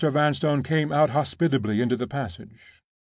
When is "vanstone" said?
0.09-0.63